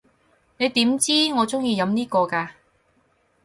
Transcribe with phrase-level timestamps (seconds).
[0.57, 2.47] 你點知我中意飲呢個㗎？